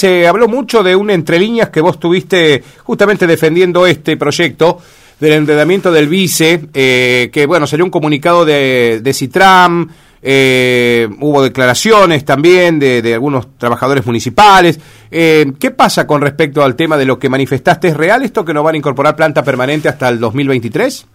se 0.00 0.26
habló 0.26 0.48
mucho 0.48 0.82
de 0.82 0.96
un 0.96 1.10
entre 1.10 1.38
líneas 1.38 1.68
que 1.68 1.82
vos 1.82 2.00
tuviste 2.00 2.64
justamente 2.84 3.26
defendiendo 3.26 3.86
este 3.86 4.16
proyecto 4.16 4.78
del 5.20 5.34
enredamiento 5.34 5.92
del 5.92 6.08
vice, 6.08 6.68
eh, 6.72 7.28
que 7.30 7.44
bueno, 7.44 7.66
salió 7.66 7.84
un 7.84 7.90
comunicado 7.90 8.46
de, 8.46 9.00
de 9.02 9.12
Citram, 9.12 9.90
eh, 10.22 11.06
hubo 11.20 11.42
declaraciones 11.42 12.24
también 12.24 12.78
de, 12.78 13.02
de 13.02 13.12
algunos 13.12 13.58
trabajadores 13.58 14.06
municipales. 14.06 14.80
Eh, 15.10 15.52
¿Qué 15.60 15.70
pasa 15.70 16.06
con 16.06 16.22
respecto 16.22 16.64
al 16.64 16.76
tema 16.76 16.96
de 16.96 17.04
lo 17.04 17.18
que 17.18 17.28
manifestaste? 17.28 17.88
¿Es 17.88 17.96
real 17.96 18.22
esto 18.22 18.42
que 18.42 18.54
no 18.54 18.62
van 18.62 18.76
a 18.76 18.78
incorporar 18.78 19.14
planta 19.14 19.44
permanente 19.44 19.90
hasta 19.90 20.08
el 20.08 20.18
2023? 20.18 21.06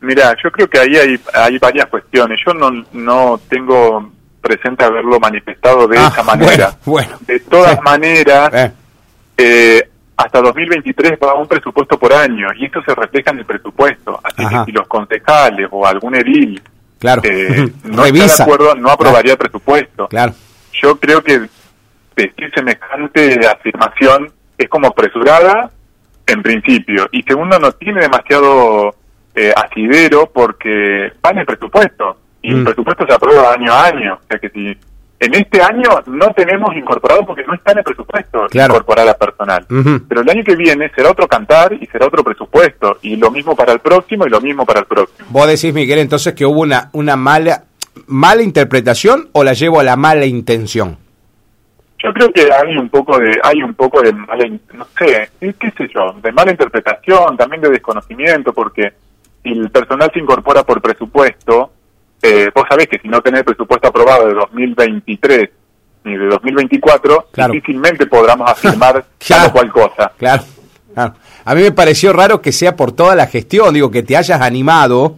Mira, 0.00 0.34
yo 0.42 0.50
creo 0.50 0.68
que 0.68 0.80
ahí 0.80 0.96
hay, 0.96 1.20
hay 1.32 1.58
varias 1.58 1.86
cuestiones. 1.86 2.40
Yo 2.44 2.54
no, 2.54 2.72
no 2.92 3.40
tengo 3.48 4.10
presente 4.40 4.84
haberlo 4.84 5.18
manifestado 5.20 5.86
de 5.86 5.98
Ah, 5.98 6.08
esa 6.12 6.22
manera. 6.22 6.76
bueno, 6.84 7.08
bueno. 7.14 7.18
de 7.26 7.40
todas 7.40 7.72
Sí. 7.74 7.80
maneras, 7.84 8.50
Eh, 8.54 8.72
eh, 9.36 9.88
hasta 10.16 10.40
2023 10.42 11.18
va 11.22 11.34
un 11.34 11.48
presupuesto 11.48 11.98
por 11.98 12.12
año 12.12 12.48
y 12.56 12.66
esto 12.66 12.82
se 12.82 12.94
refleja 12.94 13.30
en 13.30 13.38
el 13.38 13.44
presupuesto. 13.46 14.20
Así 14.22 14.42
Ajá. 14.44 14.60
que 14.64 14.70
si 14.70 14.72
los 14.72 14.86
concejales 14.86 15.68
o 15.70 15.86
algún 15.86 16.14
edil 16.14 16.62
claro. 16.98 17.22
eh, 17.24 17.68
no 17.84 17.90
está 17.90 18.02
de 18.04 18.10
Revisa. 18.12 18.42
acuerdo, 18.42 18.74
no 18.74 18.90
aprobaría 18.90 19.32
el 19.32 19.38
presupuesto. 19.38 20.08
Claro. 20.08 20.34
Yo 20.82 20.98
creo 21.00 21.22
que 21.22 21.48
decir 22.16 22.50
semejante 22.54 23.46
afirmación 23.46 24.30
es 24.58 24.68
como 24.68 24.88
apresurada 24.88 25.70
en 26.26 26.42
principio 26.42 27.08
y 27.12 27.22
segundo 27.22 27.58
no 27.58 27.72
tiene 27.72 28.00
demasiado 28.02 28.94
eh, 29.34 29.52
asidero 29.56 30.26
porque 30.32 31.12
va 31.24 31.30
en 31.30 31.38
el 31.38 31.46
presupuesto 31.46 32.18
y 32.42 32.52
Mm. 32.52 32.58
el 32.58 32.64
presupuesto 32.64 33.06
se 33.06 33.12
aprueba 33.14 33.52
año 33.54 33.72
a 33.72 33.86
año. 33.86 34.14
O 34.22 34.26
sea 34.28 34.38
que 34.38 34.48
si 34.50 34.76
en 35.20 35.34
este 35.34 35.60
año 35.62 35.88
no 36.06 36.32
tenemos 36.32 36.74
incorporado 36.74 37.26
porque 37.26 37.44
no 37.44 37.52
está 37.54 37.72
en 37.72 37.78
el 37.78 37.84
presupuesto 37.84 38.46
Claro. 38.50 38.72
incorporar 38.74 39.06
a 39.08 39.14
personal. 39.14 39.66
Pero 40.08 40.22
el 40.22 40.30
año 40.30 40.42
que 40.44 40.56
viene 40.56 40.90
será 40.94 41.10
otro 41.10 41.28
cantar 41.28 41.74
y 41.74 41.86
será 41.86 42.06
otro 42.06 42.24
presupuesto 42.24 42.98
y 43.02 43.16
lo 43.16 43.30
mismo 43.30 43.54
para 43.54 43.72
el 43.72 43.80
próximo 43.80 44.26
y 44.26 44.30
lo 44.30 44.40
mismo 44.40 44.64
para 44.64 44.80
el 44.80 44.86
próximo. 44.86 45.28
Vos 45.30 45.46
decís, 45.46 45.74
Miguel, 45.74 45.98
entonces 45.98 46.32
que 46.34 46.46
hubo 46.46 46.60
una, 46.60 46.88
una 46.94 47.16
mala, 47.16 47.64
mala 48.06 48.42
interpretación 48.42 49.28
o 49.32 49.44
la 49.44 49.52
llevo 49.52 49.80
a 49.80 49.84
la 49.84 49.96
mala 49.96 50.24
intención. 50.24 50.96
Yo 52.02 52.14
creo 52.14 52.32
que 52.32 52.48
hay 52.50 52.74
un 52.78 52.88
poco 52.88 53.18
de 53.18 53.38
hay 53.42 53.62
un 53.62 53.74
poco 53.74 54.00
de 54.00 54.10
mala, 54.14 54.46
no 54.72 54.86
sé, 54.98 55.28
qué 55.38 55.52
qué 55.52 55.70
sé 55.72 55.90
yo, 55.94 56.14
de 56.22 56.32
mala 56.32 56.50
interpretación, 56.50 57.36
también 57.36 57.60
de 57.60 57.68
desconocimiento, 57.68 58.54
porque 58.54 58.94
si 59.42 59.50
el 59.50 59.68
personal 59.70 60.10
se 60.10 60.18
incorpora 60.20 60.62
por 60.62 60.80
presupuesto, 60.80 61.70
eh, 62.22 62.50
vos 62.54 62.64
sabés 62.68 62.86
que 62.88 62.98
si 62.98 63.08
no 63.08 63.20
tenés 63.20 63.42
presupuesto 63.42 63.88
aprobado 63.88 64.26
de 64.28 64.34
2023 64.34 65.50
ni 66.04 66.16
de 66.16 66.26
2024, 66.26 67.28
Claro. 67.32 67.52
difícilmente 67.52 68.06
podamos 68.06 68.50
afirmar 68.50 69.04
Claro. 69.18 69.42
tal 69.42 69.46
o 69.48 69.52
cual 69.52 69.72
cosa. 69.72 70.12
Claro, 70.16 70.42
claro. 70.94 71.14
A 71.44 71.54
mí 71.54 71.62
me 71.62 71.72
pareció 71.72 72.12
raro 72.12 72.40
que 72.40 72.52
sea 72.52 72.76
por 72.76 72.92
toda 72.92 73.14
la 73.14 73.26
gestión, 73.26 73.72
digo, 73.74 73.90
que 73.90 74.02
te 74.02 74.16
hayas 74.16 74.40
animado 74.40 75.16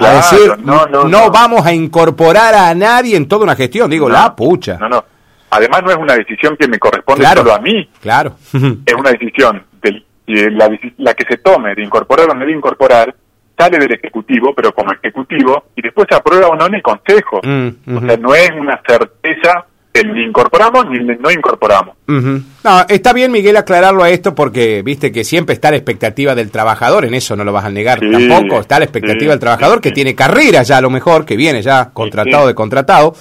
a 0.00 0.10
decir, 0.14 0.58
no, 0.64 0.86
no, 0.86 1.04
no. 1.04 1.30
vamos 1.30 1.64
a 1.66 1.72
incorporar 1.72 2.54
a 2.54 2.74
nadie 2.74 3.16
en 3.16 3.28
toda 3.28 3.44
una 3.44 3.54
gestión. 3.56 3.88
Digo, 3.90 4.08
No, 4.08 4.14
la 4.14 4.34
pucha. 4.34 4.76
No, 4.78 4.88
no. 4.88 5.04
Además 5.50 5.82
no 5.84 5.90
es 5.90 5.96
una 5.98 6.14
decisión 6.16 6.56
que 6.56 6.66
me 6.66 6.78
corresponde 6.78 7.20
Claro. 7.24 7.42
solo 7.42 7.54
a 7.54 7.58
mí, 7.60 7.88
Claro. 8.00 8.34
es 8.52 8.94
una 8.94 9.10
decisión 9.10 9.62
del- 9.82 10.04
y 10.26 10.48
la, 10.50 10.70
la 10.98 11.14
que 11.14 11.24
se 11.28 11.36
tome 11.38 11.74
de 11.74 11.82
incorporar 11.82 12.30
o 12.30 12.34
no 12.34 12.44
de 12.46 12.52
incorporar 12.52 13.14
sale 13.62 13.78
del 13.78 13.92
ejecutivo, 13.92 14.52
pero 14.54 14.72
como 14.74 14.92
ejecutivo, 14.92 15.64
y 15.76 15.82
después 15.82 16.06
se 16.10 16.16
aprueba 16.16 16.48
o 16.48 16.56
no 16.56 16.66
en 16.66 16.74
el 16.74 16.82
consejo. 16.82 17.40
Mm, 17.42 17.96
O 17.96 18.00
sea, 18.00 18.16
no 18.16 18.34
es 18.34 18.50
una 18.58 18.80
certeza 18.86 19.66
el 19.94 20.14
ni 20.14 20.24
incorporamos 20.24 20.86
ni 20.88 20.98
no 21.00 21.30
incorporamos. 21.30 21.94
No, 22.06 22.86
está 22.88 23.12
bien, 23.12 23.30
Miguel, 23.30 23.56
aclararlo 23.58 24.02
a 24.02 24.08
esto 24.08 24.34
porque 24.34 24.80
viste 24.82 25.12
que 25.12 25.22
siempre 25.22 25.52
está 25.54 25.70
la 25.70 25.76
expectativa 25.76 26.34
del 26.34 26.50
trabajador, 26.50 27.04
en 27.04 27.12
eso 27.12 27.36
no 27.36 27.44
lo 27.44 27.52
vas 27.52 27.66
a 27.66 27.70
negar 27.70 28.00
Sí, 28.00 28.10
tampoco. 28.10 28.60
Está 28.60 28.78
la 28.78 28.86
expectativa 28.86 29.20
sí, 29.24 29.28
del 29.28 29.38
trabajador 29.38 29.76
sí, 29.76 29.82
que 29.82 29.92
tiene 29.92 30.14
carrera 30.14 30.62
ya 30.62 30.78
a 30.78 30.80
lo 30.80 30.88
mejor, 30.88 31.26
que 31.26 31.36
viene 31.36 31.60
ya 31.60 31.90
contratado 31.92 32.46
de 32.46 32.54
contratado. 32.54 33.14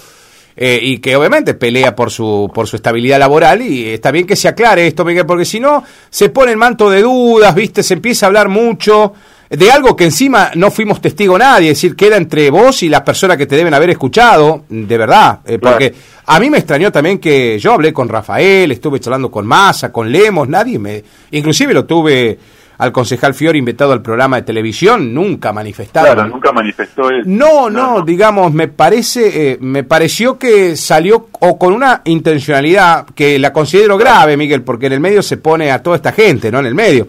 eh, 0.55 0.79
y 0.81 0.99
que 0.99 1.15
obviamente 1.15 1.53
pelea 1.55 1.95
por 1.95 2.09
su 2.11 2.49
por 2.53 2.67
su 2.67 2.75
estabilidad 2.77 3.19
laboral 3.19 3.61
y 3.61 3.87
está 3.89 4.11
bien 4.11 4.27
que 4.27 4.35
se 4.35 4.49
aclare 4.49 4.85
esto 4.85 5.05
Miguel 5.05 5.25
porque 5.25 5.45
si 5.45 5.61
no 5.61 5.81
se 6.09 6.27
pone 6.29 6.51
el 6.51 6.57
manto 6.57 6.89
de 6.89 7.01
dudas 7.01 7.55
viste 7.55 7.83
se 7.83 7.93
empieza 7.93 8.25
a 8.25 8.27
hablar 8.27 8.49
mucho 8.49 9.13
de 9.51 9.69
algo 9.71 9.95
que 9.95 10.05
encima 10.05 10.51
no 10.55 10.71
fuimos 10.71 11.01
testigo 11.01 11.37
nadie 11.37 11.71
es 11.71 11.77
decir 11.77 11.95
queda 11.95 12.15
entre 12.15 12.49
vos 12.49 12.83
y 12.83 12.89
las 12.89 13.01
personas 13.01 13.35
que 13.37 13.45
te 13.45 13.55
deben 13.57 13.73
haber 13.73 13.89
escuchado 13.91 14.63
de 14.69 14.97
verdad 14.97 15.39
eh, 15.45 15.59
Claro. 15.59 15.77
porque 15.77 15.93
a 16.25 16.39
mí 16.39 16.49
me 16.49 16.57
extrañó 16.59 16.91
también 16.91 17.19
que 17.19 17.59
yo 17.59 17.73
hablé 17.73 17.91
con 17.91 18.07
Rafael, 18.07 18.71
estuve 18.71 18.99
charlando 19.01 19.29
con 19.29 19.45
Massa, 19.45 19.91
con 19.91 20.09
Lemos, 20.09 20.47
nadie 20.47 20.79
me... 20.79 21.03
Inclusive 21.31 21.73
lo 21.73 21.83
tuve 21.83 22.39
al 22.77 22.91
concejal 22.93 23.33
Fiori 23.33 23.59
invitado 23.59 23.91
al 23.91 24.01
programa 24.01 24.37
de 24.37 24.43
televisión, 24.43 25.13
nunca 25.13 25.51
manifestaron. 25.51 26.13
Claro, 26.13 26.29
nunca 26.29 26.51
manifestó 26.53 27.09
eso. 27.09 27.23
No, 27.25 27.69
no, 27.69 28.01
digamos, 28.03 28.53
me 28.53 28.69
parece, 28.69 29.51
eh, 29.51 29.57
me 29.59 29.83
pareció 29.83 30.39
que 30.39 30.77
salió 30.77 31.27
o 31.41 31.59
con 31.59 31.73
una 31.73 32.01
intencionalidad 32.05 33.05
que 33.13 33.37
la 33.37 33.51
considero 33.51 33.97
grave, 33.97 34.37
Miguel, 34.37 34.61
porque 34.61 34.85
en 34.85 34.93
el 34.93 34.99
medio 34.99 35.21
se 35.21 35.35
pone 35.37 35.69
a 35.71 35.83
toda 35.83 35.97
esta 35.97 36.11
gente, 36.13 36.49
¿no? 36.51 36.59
En 36.59 36.65
el 36.67 36.75
medio. 36.75 37.07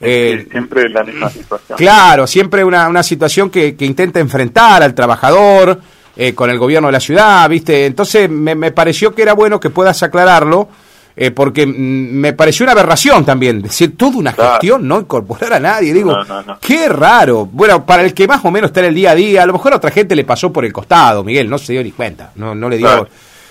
Eh, 0.00 0.46
siempre 0.50 0.88
la 0.88 1.02
misma 1.04 1.30
situación. 1.30 1.78
Claro, 1.78 2.26
siempre 2.26 2.62
una, 2.64 2.88
una 2.88 3.02
situación 3.02 3.50
que, 3.50 3.74
que 3.76 3.84
intenta 3.84 4.20
enfrentar 4.20 4.82
al 4.82 4.94
trabajador 4.94 5.80
eh, 6.16 6.34
con 6.34 6.50
el 6.50 6.58
gobierno 6.58 6.88
de 6.88 6.92
la 6.92 7.00
ciudad, 7.00 7.48
¿viste? 7.48 7.86
Entonces 7.86 8.28
me, 8.28 8.54
me 8.54 8.72
pareció 8.72 9.14
que 9.14 9.22
era 9.22 9.32
bueno 9.34 9.58
que 9.60 9.70
puedas 9.70 10.02
aclararlo, 10.02 10.68
eh, 11.16 11.30
porque 11.30 11.66
mm, 11.66 11.70
me 11.72 12.32
pareció 12.34 12.64
una 12.64 12.72
aberración 12.72 13.24
también, 13.24 13.62
decir 13.62 13.96
toda 13.96 14.18
una 14.18 14.32
Claro. 14.34 14.50
gestión, 14.52 14.86
no 14.86 15.00
incorporar 15.00 15.54
a 15.54 15.60
nadie, 15.60 15.94
digo, 15.94 16.12
No, 16.12 16.24
no, 16.24 16.42
no. 16.42 16.58
qué 16.60 16.88
raro. 16.90 17.46
Bueno, 17.50 17.86
para 17.86 18.02
el 18.02 18.12
que 18.12 18.26
más 18.28 18.44
o 18.44 18.50
menos 18.50 18.68
está 18.68 18.80
en 18.80 18.86
el 18.86 18.94
día 18.94 19.12
a 19.12 19.14
día, 19.14 19.42
a 19.42 19.46
lo 19.46 19.54
mejor 19.54 19.72
a 19.72 19.76
otra 19.76 19.90
gente 19.90 20.14
le 20.14 20.24
pasó 20.24 20.52
por 20.52 20.64
el 20.66 20.72
costado, 20.74 21.24
Miguel, 21.24 21.48
no 21.48 21.56
se 21.56 21.72
dio 21.72 21.82
ni 21.82 21.92
cuenta, 21.92 22.32
no, 22.36 22.54
no 22.54 22.68
le 22.68 22.76
dio... 22.76 22.86
Claro. 22.86 23.08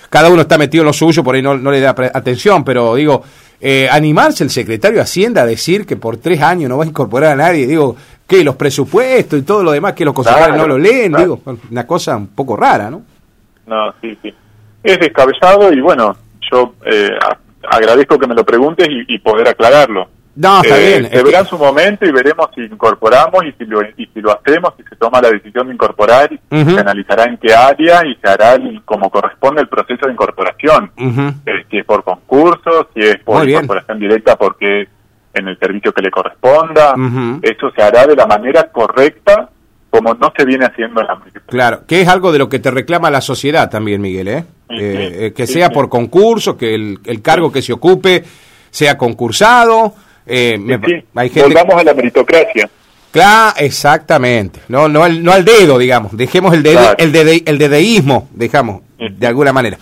Cada 0.07 0.29
uno 0.29 0.43
está 0.43 0.57
metido 0.57 0.83
en 0.83 0.85
lo 0.85 0.93
suyo, 0.93 1.23
por 1.23 1.35
ahí 1.35 1.41
no, 1.41 1.57
no 1.57 1.71
le 1.71 1.81
da 1.81 1.89
atención, 2.13 2.63
pero 2.63 2.95
digo, 2.95 3.21
eh, 3.61 3.87
animarse 3.91 4.43
el 4.43 4.49
secretario 4.49 4.97
de 4.97 5.03
Hacienda 5.03 5.41
a 5.41 5.45
decir 5.45 5.85
que 5.85 5.95
por 5.95 6.17
tres 6.17 6.41
años 6.41 6.69
no 6.69 6.77
va 6.77 6.83
a 6.83 6.87
incorporar 6.87 7.31
a 7.33 7.35
nadie, 7.35 7.65
digo, 7.67 7.95
que 8.27 8.43
los 8.43 8.55
presupuestos 8.55 9.39
y 9.39 9.43
todo 9.43 9.63
lo 9.63 9.71
demás, 9.71 9.93
que 9.93 10.03
los 10.05 10.13
Claro, 10.15 10.55
no 10.57 10.67
lo 10.67 10.77
leen, 10.77 11.11
claro. 11.11 11.39
digo, 11.43 11.59
una 11.71 11.85
cosa 11.87 12.15
un 12.17 12.27
poco 12.27 12.55
rara, 12.55 12.89
¿no? 12.89 13.03
No, 13.67 13.93
sí, 14.01 14.17
sí. 14.21 14.33
Es 14.83 14.99
descabellado 14.99 15.71
y 15.73 15.79
bueno, 15.81 16.15
yo 16.51 16.73
eh, 16.85 17.09
agradezco 17.69 18.19
que 18.19 18.27
me 18.27 18.35
lo 18.35 18.45
preguntes 18.45 18.87
y, 18.89 19.15
y 19.15 19.19
poder 19.19 19.47
aclararlo. 19.47 20.07
No, 20.35 20.61
está 20.61 20.77
Eh, 20.79 20.99
bien. 20.99 21.09
Se 21.11 21.23
verá 21.23 21.43
que- 21.43 21.49
su 21.49 21.57
momento 21.57 22.05
y 22.05 22.11
veremos 22.11 22.49
si 22.53 22.61
incorporamos 22.61 23.43
y 23.45 23.51
si 23.53 23.65
lo, 23.65 23.81
y 23.97 24.05
si 24.13 24.21
lo 24.21 24.31
hacemos, 24.37 24.73
se 24.95 24.99
toma 24.99 25.21
la 25.21 25.29
decisión 25.29 25.67
de 25.67 25.73
incorporar, 25.73 26.31
Ujú. 26.51 26.71
se 26.71 26.79
analizará 26.79 27.25
en 27.25 27.37
qué 27.37 27.53
área 27.53 28.01
y 28.05 28.15
se 28.15 28.27
hará 28.29 28.53
el- 28.53 28.81
como 28.85 29.09
corresponde 29.09 29.61
el 29.61 29.67
proceso 29.67 30.05
de 30.05 30.13
incorporación. 30.13 30.91
Eh, 30.97 31.65
si 31.69 31.77
es 31.77 31.85
por 31.85 32.03
concurso, 32.03 32.89
si 32.93 33.01
es 33.01 33.17
por 33.23 33.47
incorporación 33.47 33.99
directa 33.99 34.35
porque 34.37 34.81
es 34.83 34.89
en 35.33 35.47
el 35.49 35.59
servicio 35.59 35.91
que 35.91 36.01
le 36.01 36.09
corresponda. 36.11 36.93
Ujú. 36.93 37.39
Eso 37.41 37.69
se 37.75 37.81
hará 37.83 38.07
de 38.07 38.15
la 38.15 38.25
manera 38.25 38.69
correcta 38.71 39.49
como 39.89 40.13
no 40.13 40.31
se 40.37 40.45
viene 40.45 40.65
haciendo 40.65 40.99
en 41.01 41.07
la 41.07 41.15
municipalidad. 41.15 41.47
Claro, 41.49 41.85
que 41.87 42.01
es 42.01 42.07
algo 42.07 42.31
de 42.33 42.39
lo 42.39 42.49
que 42.49 42.59
te 42.59 42.69
reclama 42.71 43.09
la 43.09 43.21
sociedad 43.21 43.69
también, 43.69 44.01
Miguel, 44.01 44.27
¿eh? 44.27 44.43
Sí, 44.69 44.75
Eh, 44.77 45.09
sí. 45.11 45.23
eh, 45.25 45.33
que 45.33 45.47
Sí, 45.47 45.53
sea 45.53 45.69
por 45.69 45.87
concurso, 45.89 46.57
que 46.57 46.73
el, 46.75 46.99
el 47.05 47.21
cargo 47.21 47.51
que 47.51 47.61
se 47.61 47.71
ocupe 47.73 48.23
sea 48.71 48.97
concursado. 48.97 49.93
eh, 50.27 50.57
me- 50.57 50.79
Sí, 50.79 51.05
hay 51.15 51.29
gente 51.29 51.53
Volvamos 51.53 51.75
a 51.81 51.83
la 51.83 51.93
meritocracia. 51.93 52.67
Claro, 53.15 53.55
exactamente. 53.59 54.59
No, 54.67 54.89
no, 54.89 55.03
al, 55.03 55.23
no 55.23 55.31
al 55.31 55.45
dedo, 55.45 55.77
digamos. 55.77 56.15
Dejemos 56.17 56.53
el, 56.53 56.63
Claro. 56.63 56.95
el, 56.97 57.13
dede- 57.13 57.43
el 57.45 57.57
dedeísmo, 57.57 58.27
dejamos, 58.33 58.81
Sí. 58.99 59.05
de 59.17 59.27
alguna 59.27 59.53
manera. 59.53 59.77